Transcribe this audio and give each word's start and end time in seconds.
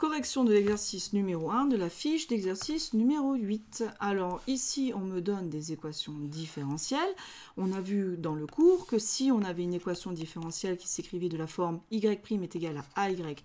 Correction 0.00 0.44
de 0.44 0.54
l'exercice 0.54 1.12
numéro 1.12 1.50
1 1.50 1.66
de 1.66 1.76
la 1.76 1.90
fiche 1.90 2.26
d'exercice 2.26 2.94
numéro 2.94 3.34
8. 3.34 3.84
Alors 4.00 4.40
ici, 4.46 4.94
on 4.96 5.00
me 5.00 5.20
donne 5.20 5.50
des 5.50 5.72
équations 5.72 6.14
différentielles. 6.14 7.14
On 7.58 7.70
a 7.72 7.82
vu 7.82 8.16
dans 8.16 8.34
le 8.34 8.46
cours 8.46 8.86
que 8.86 8.98
si 8.98 9.30
on 9.30 9.42
avait 9.42 9.64
une 9.64 9.74
équation 9.74 10.12
différentielle 10.12 10.78
qui 10.78 10.88
s'écrivait 10.88 11.28
de 11.28 11.36
la 11.36 11.46
forme 11.46 11.82
y' 11.90 12.06
est 12.06 12.56
égal 12.56 12.82
à 12.96 13.10
ay 13.10 13.36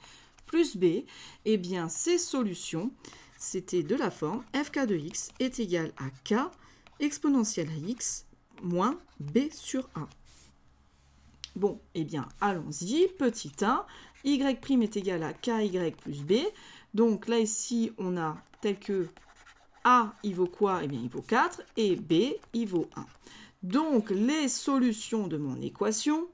plus 0.46 0.78
b, 0.78 1.03
eh 1.44 1.57
bien 1.57 1.89
ces 1.89 2.17
solutions, 2.17 2.90
c'était 3.37 3.83
de 3.83 3.97
la 3.97 4.10
forme 4.10 4.42
fk 4.53 4.85
de 4.85 4.96
x 4.96 5.31
est 5.42 5.60
égal 5.60 5.92
à 5.97 6.10
k 6.24 6.40
exponentielle 7.01 7.67
à 7.67 7.90
x 7.90 8.28
moins 8.63 8.97
b 9.19 9.40
sur 9.51 9.90
a. 9.96 10.08
Bon, 11.56 11.79
eh 11.94 12.03
bien, 12.03 12.28
allons-y. 12.42 13.08
Petit 13.17 13.51
1, 13.62 13.85
y' 14.26 14.42
est 14.42 14.97
égal 14.97 15.24
à 15.24 15.33
ky 15.33 15.92
plus 16.02 16.23
b. 16.23 16.34
Donc 16.93 17.27
là, 17.27 17.39
ici, 17.39 17.91
on 17.98 18.17
a 18.17 18.38
tel 18.62 18.77
que 18.77 19.07
a, 19.85 20.13
il 20.23 20.35
vaut 20.35 20.48
quoi? 20.48 20.84
Eh 20.84 20.88
bien, 20.88 20.99
il 21.02 21.09
vaut 21.09 21.21
4 21.21 21.62
et 21.77 21.95
b, 21.95 22.35
il 22.53 22.67
vaut 22.67 22.89
1. 22.95 23.05
Donc, 23.63 24.09
les 24.09 24.49
solutions 24.49 25.27
de 25.27 25.38
mon 25.38 25.62
équation, 25.62 26.27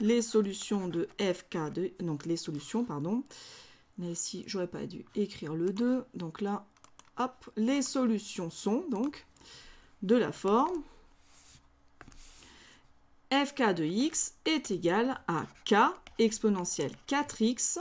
les 0.00 0.20
solutions 0.20 0.88
de 0.88 1.08
fk, 1.18 1.72
de, 1.72 1.92
donc 2.00 2.26
les 2.26 2.36
solutions, 2.36 2.84
pardon, 2.84 3.24
mais 3.98 4.12
ici, 4.12 4.44
j'aurais 4.46 4.66
pas 4.66 4.86
dû 4.86 5.06
écrire 5.14 5.54
le 5.54 5.72
2. 5.72 6.04
Donc 6.14 6.40
là, 6.42 6.66
hop, 7.16 7.50
les 7.56 7.80
solutions 7.80 8.50
sont 8.50 8.84
donc 8.90 9.26
de 10.02 10.16
la 10.16 10.32
forme 10.32 10.82
fk 13.30 13.74
de 13.74 13.84
x 13.84 14.34
est 14.44 14.70
égal 14.70 15.20
à 15.26 15.46
k 15.64 15.74
exponentielle 16.18 16.92
4x, 17.08 17.78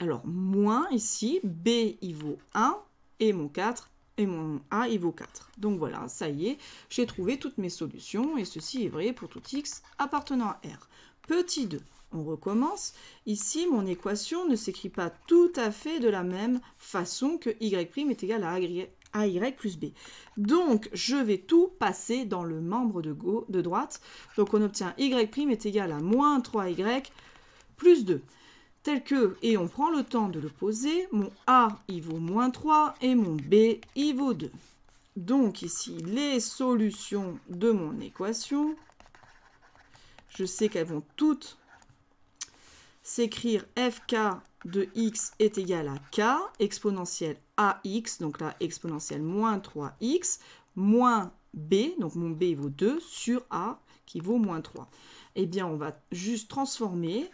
alors 0.00 0.26
moins 0.26 0.88
ici, 0.90 1.40
b 1.44 1.96
il 2.00 2.14
vaut 2.14 2.38
1 2.54 2.76
et 3.20 3.32
mon 3.32 3.48
4 3.48 3.90
et 4.18 4.26
mon 4.26 4.60
a 4.70 4.88
il 4.88 4.98
vaut 4.98 5.12
4. 5.12 5.50
Donc 5.58 5.78
voilà, 5.78 6.08
ça 6.08 6.28
y 6.28 6.48
est, 6.48 6.58
j'ai 6.88 7.06
trouvé 7.06 7.38
toutes 7.38 7.58
mes 7.58 7.70
solutions 7.70 8.36
et 8.36 8.44
ceci 8.44 8.84
est 8.84 8.88
vrai 8.88 9.12
pour 9.12 9.28
tout 9.28 9.42
x 9.52 9.82
appartenant 9.98 10.48
à 10.48 10.60
R. 10.64 10.88
Petit 11.28 11.66
2, 11.66 11.80
on 12.12 12.24
recommence. 12.24 12.94
Ici, 13.26 13.66
mon 13.70 13.84
équation 13.86 14.48
ne 14.48 14.56
s'écrit 14.56 14.88
pas 14.88 15.10
tout 15.10 15.52
à 15.56 15.70
fait 15.70 16.00
de 16.00 16.08
la 16.08 16.22
même 16.22 16.60
façon 16.78 17.36
que 17.36 17.50
y' 17.60 17.74
est 17.74 18.22
égal 18.22 18.44
à 18.44 18.58
AY 19.24 19.52
plus 19.52 19.78
B. 19.78 19.86
Donc, 20.36 20.88
je 20.92 21.16
vais 21.16 21.38
tout 21.38 21.68
passer 21.78 22.24
dans 22.24 22.44
le 22.44 22.60
membre 22.60 23.02
de, 23.02 23.16
de 23.48 23.60
droite. 23.60 24.00
Donc, 24.36 24.54
on 24.54 24.62
obtient 24.62 24.94
Y' 24.98 25.12
est 25.12 25.66
égal 25.66 25.92
à 25.92 26.00
moins 26.00 26.40
3Y 26.40 27.04
plus 27.76 28.04
2. 28.04 28.22
Tel 28.82 29.02
que, 29.02 29.36
et 29.42 29.56
on 29.56 29.68
prend 29.68 29.90
le 29.90 30.04
temps 30.04 30.28
de 30.28 30.38
le 30.38 30.48
poser, 30.48 31.08
mon 31.10 31.30
A, 31.46 31.68
il 31.88 32.02
vaut 32.02 32.18
moins 32.18 32.50
3 32.50 32.94
et 33.02 33.14
mon 33.14 33.34
B, 33.34 33.80
il 33.96 34.14
vaut 34.14 34.34
2. 34.34 34.50
Donc, 35.16 35.62
ici, 35.62 35.96
les 36.04 36.40
solutions 36.40 37.38
de 37.48 37.70
mon 37.70 37.98
équation, 38.00 38.76
je 40.28 40.44
sais 40.44 40.68
qu'elles 40.68 40.86
vont 40.86 41.02
toutes 41.16 41.58
s'écrire 43.02 43.64
fk 43.76 44.16
de 44.66 44.88
x 44.94 45.32
est 45.38 45.58
égal 45.58 45.88
à 45.88 45.98
k 46.10 46.22
exponentielle 46.58 47.38
ax, 47.56 48.18
donc 48.20 48.40
là 48.40 48.54
exponentielle 48.60 49.22
moins 49.22 49.58
3x, 49.58 50.40
moins 50.74 51.32
b, 51.54 51.98
donc 51.98 52.14
mon 52.16 52.30
b 52.30 52.54
vaut 52.56 52.68
2, 52.68 53.00
sur 53.00 53.42
a 53.50 53.78
qui 54.04 54.20
vaut 54.20 54.38
moins 54.38 54.60
3. 54.60 54.88
Eh 55.36 55.46
bien, 55.46 55.66
on 55.66 55.76
va 55.76 55.98
juste 56.12 56.50
transformer 56.50 57.30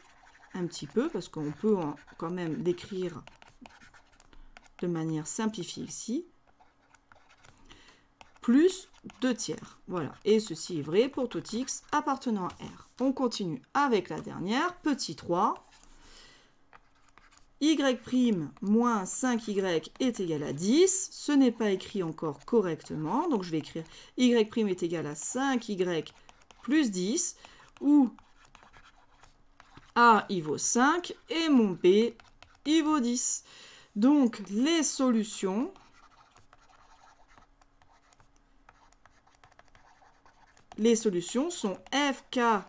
un 0.55 0.67
petit 0.67 0.87
peu, 0.87 1.09
parce 1.09 1.29
qu'on 1.29 1.53
peut 1.53 1.77
quand 2.19 2.31
même 2.31 2.63
l'écrire 2.63 3.23
de 4.81 4.87
manière 4.87 5.27
simplifiée 5.27 5.85
ici, 5.85 6.27
plus 8.41 8.89
2 9.21 9.35
tiers. 9.35 9.81
Voilà, 9.89 10.13
et 10.25 10.41
ceci 10.41 10.81
est 10.81 10.83
vrai 10.83 11.09
pour 11.09 11.29
tout 11.29 11.43
x 11.53 11.83
appartenant 11.93 12.47
à 12.47 12.49
R. 12.49 12.89
On 13.01 13.13
continue 13.13 13.63
avec 13.75 14.09
la 14.09 14.21
dernière, 14.21 14.77
petit 14.81 15.17
3 15.17 15.67
y' 17.63 18.39
moins 18.61 19.05
5y 19.05 19.91
est 20.01 20.21
égal 20.21 20.43
à 20.43 20.53
10. 20.53 21.09
Ce 21.13 21.33
n'est 21.33 21.53
pas 21.53 21.71
écrit 21.71 22.03
encore 22.03 22.45
correctement, 22.45 23.29
donc 23.29 23.45
je 23.45 23.51
vais 23.51 23.59
écrire 23.59 23.85
y' 24.17 24.33
est 24.33 24.83
égal 24.83 25.07
à 25.07 25.15
5y 25.15 26.05
plus 26.63 26.91
10, 26.91 27.37
où 27.81 28.11
a 29.95 30.27
il 30.29 30.43
vaut 30.43 30.59
5 30.59 31.15
et 31.29 31.49
mon 31.49 31.73
b 31.73 32.15
il 32.65 32.83
vaut 32.83 33.01
10. 33.01 33.45
Donc 33.95 34.43
les 34.51 34.83
solutions, 34.83 35.73
les 40.79 40.97
solutions 40.97 41.51
sont 41.51 41.77
fk 41.93 42.65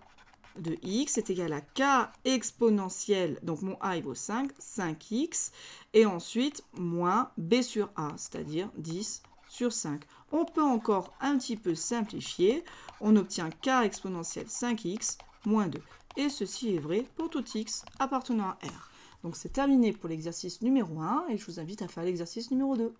de 0.60 0.78
x 0.84 1.18
est 1.18 1.30
égal 1.30 1.54
à 1.54 1.62
k 1.62 2.10
exponentielle, 2.26 3.40
donc 3.44 3.62
mon 3.62 3.78
a 3.82 3.98
il 3.98 4.04
vaut 4.04 4.16
5, 4.16 4.52
5x, 4.60 5.52
et 5.94 6.06
ensuite 6.06 6.64
moins 6.74 7.32
b 7.38 7.62
sur 7.62 7.90
a, 7.96 8.14
c'est-à-dire 8.18 8.70
10 8.78 9.24
sur 9.50 9.72
5. 9.72 10.02
On 10.32 10.46
peut 10.46 10.64
encore 10.64 11.14
un 11.22 11.38
petit 11.38 11.58
peu 11.58 11.76
simplifier, 11.76 12.64
on 13.02 13.16
obtient 13.16 13.50
k 13.50 13.84
exponentielle 13.84 14.48
5x 14.48 15.18
moins 15.46 15.68
2. 15.68 15.82
Et 16.18 16.30
ceci 16.30 16.76
est 16.76 16.80
vrai 16.80 17.06
pour 17.16 17.30
tout 17.30 17.44
x 17.56 17.84
appartenant 18.00 18.50
à 18.50 18.58
R. 18.64 18.92
Donc 19.24 19.36
c'est 19.36 19.54
terminé 19.54 19.94
pour 19.94 20.10
l'exercice 20.10 20.62
numéro 20.62 21.00
1 21.00 21.28
et 21.30 21.38
je 21.38 21.46
vous 21.46 21.60
invite 21.60 21.82
à 21.82 21.88
faire 21.88 22.04
l'exercice 22.04 22.52
numéro 22.52 22.76
2. 22.76 22.94